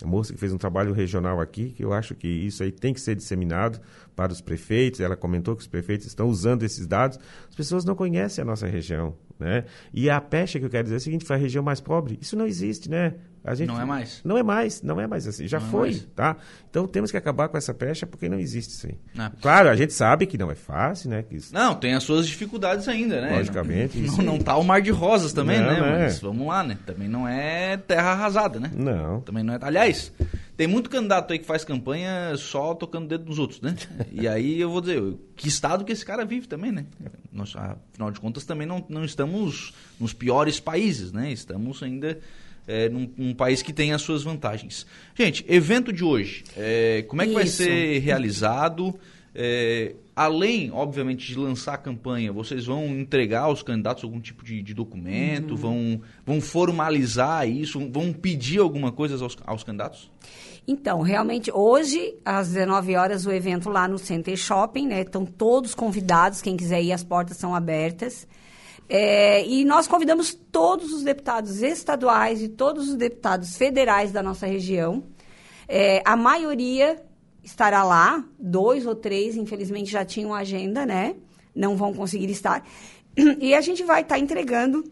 a 0.04 0.06
moça 0.06 0.32
que 0.32 0.38
fez 0.38 0.52
um 0.52 0.58
trabalho 0.58 0.92
regional 0.92 1.40
aqui, 1.40 1.70
que 1.70 1.84
eu 1.84 1.92
acho 1.92 2.14
que 2.14 2.28
isso 2.28 2.62
aí 2.62 2.70
tem 2.70 2.92
que 2.92 3.00
ser 3.00 3.14
disseminado 3.14 3.80
para 4.14 4.32
os 4.32 4.40
prefeitos. 4.40 5.00
Ela 5.00 5.16
comentou 5.16 5.54
que 5.54 5.62
os 5.62 5.66
prefeitos 5.66 6.06
estão 6.06 6.28
usando 6.28 6.62
esses 6.62 6.86
dados. 6.86 7.18
As 7.48 7.54
pessoas 7.54 7.84
não 7.84 7.94
conhecem 7.94 8.42
a 8.42 8.44
nossa 8.44 8.66
região, 8.66 9.14
né? 9.38 9.64
E 9.92 10.10
a 10.10 10.20
pecha 10.20 10.58
que 10.58 10.64
eu 10.64 10.70
quero 10.70 10.84
dizer 10.84 10.96
é 10.96 10.98
o 10.98 11.00
seguinte, 11.00 11.24
foi 11.24 11.36
a 11.36 11.38
região 11.38 11.62
mais 11.62 11.80
pobre. 11.80 12.18
Isso 12.20 12.36
não 12.36 12.46
existe, 12.46 12.90
né? 12.90 13.14
Gente, 13.54 13.68
não 13.68 13.80
é 13.80 13.84
mais. 13.84 14.20
Não 14.24 14.38
é 14.38 14.42
mais, 14.42 14.82
não 14.82 15.00
é 15.00 15.06
mais 15.06 15.26
assim. 15.26 15.46
Já 15.46 15.60
não 15.60 15.66
é 15.66 15.70
foi, 15.70 15.90
é 15.94 16.00
tá? 16.14 16.36
Então 16.68 16.86
temos 16.86 17.10
que 17.10 17.16
acabar 17.16 17.48
com 17.48 17.56
essa 17.56 17.72
pecha 17.72 18.06
porque 18.06 18.28
não 18.28 18.38
existe 18.38 18.70
isso 18.70 18.86
aí. 18.86 19.24
É. 19.24 19.30
Claro, 19.40 19.68
a 19.68 19.76
gente 19.76 19.92
sabe 19.92 20.26
que 20.26 20.36
não 20.36 20.50
é 20.50 20.54
fácil, 20.54 21.10
né? 21.10 21.22
Que 21.22 21.36
isso... 21.36 21.54
Não, 21.54 21.74
tem 21.74 21.94
as 21.94 22.02
suas 22.02 22.26
dificuldades 22.26 22.88
ainda, 22.88 23.20
né? 23.20 23.36
Logicamente. 23.36 23.98
Não, 24.06 24.16
não, 24.16 24.24
não 24.24 24.38
tá 24.38 24.56
o 24.56 24.64
mar 24.64 24.80
de 24.80 24.90
rosas 24.90 25.32
também, 25.32 25.58
não, 25.58 25.66
né? 25.66 25.78
É. 25.78 26.04
Mas 26.04 26.20
vamos 26.20 26.46
lá, 26.46 26.62
né? 26.62 26.78
Também 26.86 27.08
não 27.08 27.26
é 27.26 27.76
terra 27.76 28.12
arrasada, 28.12 28.60
né? 28.60 28.70
Não. 28.74 29.20
Também 29.20 29.42
não 29.42 29.54
é. 29.54 29.58
Aliás, 29.60 30.12
tem 30.56 30.66
muito 30.66 30.88
candidato 30.88 31.32
aí 31.32 31.38
que 31.38 31.44
faz 31.44 31.64
campanha 31.64 32.36
só 32.36 32.74
tocando 32.74 33.04
o 33.04 33.08
dedo 33.08 33.26
nos 33.26 33.38
outros, 33.38 33.60
né? 33.60 33.74
E 34.10 34.26
aí 34.26 34.60
eu 34.60 34.70
vou 34.70 34.80
dizer, 34.80 35.02
que 35.34 35.48
estado 35.48 35.84
que 35.84 35.92
esse 35.92 36.04
cara 36.04 36.24
vive 36.24 36.46
também, 36.46 36.72
né? 36.72 36.86
Nós, 37.32 37.54
afinal 37.54 38.10
de 38.10 38.20
contas, 38.20 38.44
também 38.44 38.66
não, 38.66 38.84
não 38.88 39.04
estamos 39.04 39.74
nos 40.00 40.12
piores 40.12 40.58
países, 40.58 41.12
né? 41.12 41.30
Estamos 41.30 41.82
ainda 41.82 42.18
é, 42.66 42.88
num, 42.88 43.10
num, 43.16 43.34
país 43.34 43.62
que 43.62 43.72
tem 43.72 43.92
as 43.92 44.02
suas 44.02 44.22
vantagens. 44.22 44.86
Gente, 45.14 45.44
evento 45.48 45.92
de 45.92 46.04
hoje, 46.04 46.44
é, 46.56 47.04
como 47.08 47.22
é 47.22 47.24
que 47.24 47.30
Isso. 47.30 47.38
vai 47.38 47.46
ser 47.46 47.98
realizado? 47.98 48.98
É, 49.34 49.94
além, 50.14 50.70
obviamente, 50.72 51.26
de 51.26 51.38
lançar 51.38 51.74
a 51.74 51.78
campanha, 51.78 52.32
vocês 52.32 52.64
vão 52.64 52.86
entregar 52.86 53.42
aos 53.42 53.62
candidatos 53.62 54.02
algum 54.02 54.18
tipo 54.18 54.42
de, 54.42 54.62
de 54.62 54.72
documento, 54.72 55.50
uhum. 55.50 55.56
vão, 55.56 56.00
vão 56.24 56.40
formalizar 56.40 57.46
isso, 57.46 57.78
vão 57.90 58.14
pedir 58.14 58.60
alguma 58.60 58.90
coisa 58.90 59.22
aos, 59.22 59.36
aos 59.44 59.62
candidatos? 59.62 60.10
Então, 60.66 61.00
realmente, 61.00 61.52
hoje, 61.52 62.16
às 62.24 62.48
19 62.48 62.96
horas, 62.96 63.26
o 63.26 63.30
evento 63.30 63.68
lá 63.68 63.86
no 63.86 63.98
Center 63.98 64.36
Shopping, 64.36 64.88
né? 64.88 65.02
Estão 65.02 65.24
todos 65.24 65.74
convidados, 65.74 66.42
quem 66.42 66.56
quiser 66.56 66.82
ir, 66.82 66.92
as 66.92 67.04
portas 67.04 67.36
são 67.36 67.54
abertas. 67.54 68.26
É, 68.88 69.44
e 69.46 69.64
nós 69.64 69.86
convidamos 69.86 70.32
todos 70.32 70.92
os 70.92 71.02
deputados 71.02 71.62
estaduais 71.62 72.40
e 72.40 72.48
todos 72.48 72.88
os 72.88 72.94
deputados 72.94 73.56
federais 73.56 74.12
da 74.12 74.22
nossa 74.22 74.46
região. 74.46 75.04
É, 75.68 76.02
a 76.04 76.16
maioria 76.16 77.02
estará 77.42 77.82
lá, 77.82 78.24
dois 78.38 78.86
ou 78.86 78.94
três, 78.94 79.36
infelizmente, 79.36 79.90
já 79.90 80.04
tinham 80.04 80.34
agenda, 80.34 80.86
né? 80.86 81.16
Não 81.54 81.76
vão 81.76 81.92
conseguir 81.92 82.30
estar. 82.30 82.64
E 83.40 83.54
a 83.54 83.62
gente 83.62 83.82
vai 83.82 84.02
estar 84.02 84.16
tá 84.16 84.20
entregando 84.20 84.84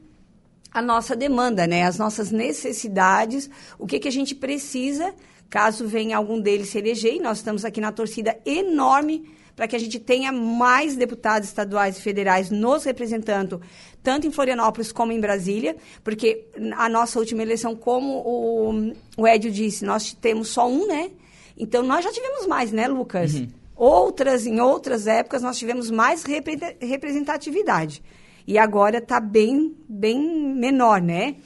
a 0.72 0.80
nossa 0.80 1.14
demanda, 1.14 1.66
né? 1.66 1.84
As 1.84 1.98
nossas 1.98 2.30
necessidades, 2.30 3.50
o 3.78 3.86
que, 3.86 4.00
que 4.00 4.08
a 4.08 4.12
gente 4.12 4.34
precisa, 4.34 5.14
caso 5.50 5.86
venha 5.86 6.16
algum 6.16 6.40
deles 6.40 6.70
se 6.70 6.78
eleger. 6.78 7.14
E 7.14 7.20
nós 7.20 7.38
estamos 7.38 7.64
aqui 7.64 7.80
na 7.80 7.92
torcida 7.92 8.36
enorme 8.46 9.30
para 9.54 9.68
que 9.68 9.76
a 9.76 9.78
gente 9.78 9.98
tenha 9.98 10.32
mais 10.32 10.96
deputados 10.96 11.48
estaduais 11.48 11.96
e 11.96 12.02
federais 12.02 12.50
nos 12.50 12.84
representando, 12.84 13.60
tanto 14.02 14.26
em 14.26 14.32
Florianópolis 14.32 14.92
como 14.92 15.12
em 15.12 15.20
Brasília, 15.20 15.76
porque 16.02 16.46
a 16.76 16.88
nossa 16.88 17.18
última 17.18 17.42
eleição, 17.42 17.74
como 17.76 18.22
o, 18.24 18.92
o 19.16 19.26
Edio 19.26 19.50
disse, 19.50 19.84
nós 19.84 20.12
temos 20.12 20.48
só 20.48 20.68
um, 20.68 20.86
né? 20.86 21.10
Então, 21.56 21.82
nós 21.82 22.04
já 22.04 22.12
tivemos 22.12 22.46
mais, 22.46 22.72
né, 22.72 22.88
Lucas? 22.88 23.34
Uhum. 23.34 23.48
Outras, 23.76 24.46
em 24.46 24.60
outras 24.60 25.06
épocas, 25.06 25.42
nós 25.42 25.58
tivemos 25.58 25.90
mais 25.90 26.24
representatividade. 26.24 28.02
E 28.46 28.58
agora 28.58 28.98
está 28.98 29.20
bem, 29.20 29.74
bem 29.88 30.20
menor, 30.54 31.00
né? 31.00 31.36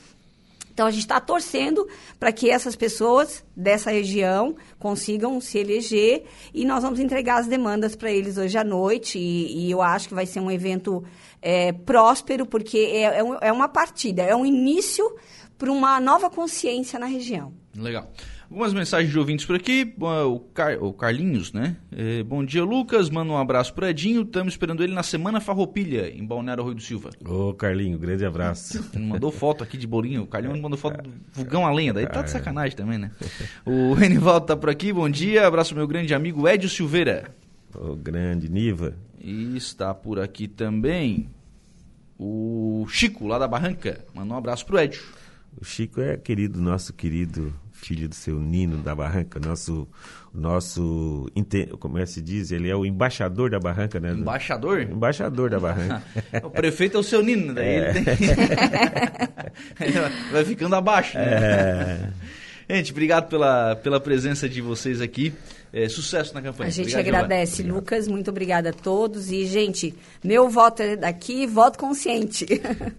Então 0.78 0.86
a 0.86 0.92
gente 0.92 1.00
está 1.00 1.18
torcendo 1.18 1.88
para 2.20 2.30
que 2.30 2.48
essas 2.48 2.76
pessoas 2.76 3.44
dessa 3.56 3.90
região 3.90 4.54
consigam 4.78 5.40
se 5.40 5.58
eleger 5.58 6.22
e 6.54 6.64
nós 6.64 6.84
vamos 6.84 7.00
entregar 7.00 7.40
as 7.40 7.48
demandas 7.48 7.96
para 7.96 8.12
eles 8.12 8.38
hoje 8.38 8.56
à 8.56 8.62
noite. 8.62 9.18
E, 9.18 9.66
e, 9.66 9.70
eu 9.72 9.82
acho 9.82 10.06
que 10.06 10.14
vai 10.14 10.24
ser 10.24 10.38
um 10.38 10.48
evento 10.48 11.02
é, 11.42 11.72
próspero, 11.72 12.46
porque 12.46 12.78
é, 12.78 13.02
é, 13.06 13.22
é 13.40 13.52
uma 13.52 13.68
partida, 13.68 14.22
é 14.22 14.36
um 14.36 14.46
início 14.46 15.04
para 15.58 15.72
uma 15.72 15.98
nova 15.98 16.30
consciência 16.30 16.96
na 16.96 17.06
região. 17.06 17.52
Legal. 17.74 18.08
Algumas 18.50 18.72
mensagens 18.72 19.12
de 19.12 19.18
ouvintes 19.18 19.44
por 19.44 19.54
aqui. 19.56 19.94
O, 20.00 20.40
Car... 20.54 20.82
o 20.82 20.90
Carlinhos, 20.94 21.52
né? 21.52 21.76
É, 21.92 22.22
bom 22.22 22.42
dia, 22.42 22.64
Lucas. 22.64 23.10
Manda 23.10 23.30
um 23.30 23.36
abraço 23.36 23.74
pro 23.74 23.86
Edinho. 23.86 24.22
Estamos 24.22 24.54
esperando 24.54 24.82
ele 24.82 24.94
na 24.94 25.02
Semana 25.02 25.38
Farroupilha, 25.38 26.08
em 26.08 26.24
Balneário 26.24 26.64
Rui 26.64 26.74
do 26.74 26.80
Silva. 26.80 27.10
Ô, 27.26 27.52
Carlinho, 27.52 27.98
grande 27.98 28.24
abraço. 28.24 28.82
mandou 28.98 29.30
foto 29.30 29.62
aqui 29.62 29.76
de 29.76 29.86
bolinho. 29.86 30.22
O 30.22 30.26
Carlinho 30.26 30.56
mandou 30.62 30.78
foto 30.78 31.02
do 31.02 31.12
fogão 31.30 31.66
a 31.66 31.70
lenha. 31.70 31.92
Daí 31.92 32.06
tá 32.06 32.22
de 32.22 32.30
sacanagem 32.30 32.74
também, 32.74 32.96
né? 32.96 33.10
O 33.66 33.92
Renivaldo 33.94 34.46
tá 34.46 34.56
por 34.56 34.70
aqui. 34.70 34.94
Bom 34.94 35.10
dia. 35.10 35.46
Abraço 35.46 35.74
meu 35.74 35.86
grande 35.86 36.14
amigo 36.14 36.48
Edio 36.48 36.70
Silveira. 36.70 37.30
Ô, 37.74 37.94
grande 37.94 38.50
Niva. 38.50 38.94
E 39.20 39.58
está 39.58 39.92
por 39.92 40.18
aqui 40.18 40.48
também 40.48 41.28
o 42.18 42.86
Chico, 42.88 43.26
lá 43.26 43.38
da 43.38 43.46
Barranca. 43.46 44.06
Manda 44.14 44.32
um 44.32 44.36
abraço 44.38 44.64
pro 44.64 44.78
Edio. 44.78 45.02
O 45.60 45.64
Chico 45.64 46.00
é 46.00 46.16
querido, 46.16 46.60
nosso 46.60 46.92
querido 46.92 47.52
filho 47.72 48.08
do 48.08 48.14
seu 48.14 48.38
Nino 48.38 48.78
da 48.78 48.94
Barranca, 48.94 49.40
nosso 49.40 49.88
nosso 50.32 51.28
como 51.78 51.98
é 51.98 52.02
que 52.02 52.10
se 52.10 52.20
diz, 52.20 52.52
ele 52.52 52.68
é 52.68 52.76
o 52.76 52.84
embaixador 52.84 53.50
da 53.50 53.58
Barranca, 53.58 53.98
né? 53.98 54.12
Embaixador? 54.12 54.82
Embaixador 54.82 55.50
da 55.50 55.58
Barranca. 55.58 56.02
o 56.44 56.50
prefeito 56.50 56.96
é 56.96 57.00
o 57.00 57.02
seu 57.02 57.22
Nino, 57.22 57.54
daí 57.54 57.66
é. 57.66 57.90
ele, 57.90 58.04
tem... 58.04 58.16
vai 60.32 60.44
ficando 60.44 60.74
abaixo, 60.76 61.16
né? 61.16 62.12
É. 62.68 62.76
Gente, 62.76 62.92
obrigado 62.92 63.28
pela, 63.28 63.76
pela 63.76 63.98
presença 63.98 64.46
de 64.48 64.60
vocês 64.60 65.00
aqui. 65.00 65.32
É, 65.72 65.88
sucesso 65.88 66.34
na 66.34 66.42
campanha. 66.42 66.68
A 66.68 66.70
gente 66.70 66.94
obrigado, 66.94 67.24
agradece, 67.24 67.62
Lucas. 67.62 68.06
Muito 68.06 68.30
obrigada 68.30 68.70
a 68.70 68.72
todos. 68.72 69.30
E, 69.30 69.46
gente, 69.46 69.94
meu 70.22 70.50
voto 70.50 70.82
é 70.82 70.96
daqui, 70.96 71.46
voto 71.46 71.78
consciente. 71.78 72.46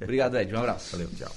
Obrigado, 0.01 0.37
Ed. 0.37 0.53
Um 0.53 0.57
abraço. 0.57 0.91
Valeu, 0.91 1.09
tchau. 1.15 1.31